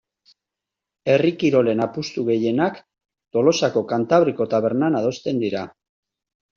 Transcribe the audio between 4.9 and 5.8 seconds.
adosten dira.